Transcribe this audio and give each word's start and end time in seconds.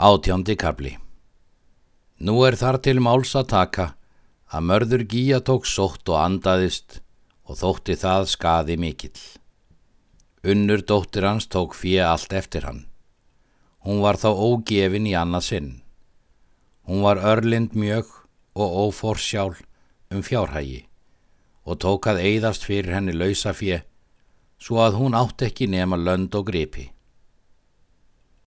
Átjándi 0.00 0.54
kabli 0.56 0.94
Nú 2.24 2.38
er 2.48 2.54
þar 2.56 2.78
til 2.80 3.02
máls 3.04 3.34
að 3.36 3.50
taka 3.50 3.84
að 4.48 4.62
mörður 4.68 5.02
gíja 5.12 5.40
tók 5.44 5.66
sótt 5.68 6.08
og 6.08 6.16
andaðist 6.16 6.94
og 7.44 7.58
þótti 7.58 7.98
það 8.00 8.28
skaði 8.32 8.76
mikill. 8.80 9.20
Unnur 10.40 10.80
dóttir 10.88 11.26
hans 11.28 11.50
tók 11.52 11.76
fyrir 11.76 12.06
allt 12.08 12.32
eftir 12.32 12.64
hann. 12.64 12.78
Hún 13.84 14.00
var 14.00 14.16
þá 14.16 14.30
ógefin 14.32 15.08
í 15.10 15.12
annað 15.20 15.44
sinn. 15.50 15.68
Hún 16.88 17.04
var 17.04 17.20
örlind 17.20 17.76
mjög 17.76 18.08
og 18.56 18.78
óforsjál 18.86 19.52
um 20.08 20.24
fjárhægi 20.24 20.86
og 21.68 21.76
tók 21.84 22.08
að 22.08 22.22
eigðast 22.24 22.64
fyrir 22.64 22.96
henni 22.96 23.12
lausa 23.12 23.52
fyrir 23.52 23.84
svo 24.56 24.80
að 24.80 24.96
hún 24.96 25.20
átt 25.20 25.44
ekki 25.44 25.68
nema 25.68 26.00
lönd 26.00 26.32
og 26.40 26.48
gripi. 26.48 26.88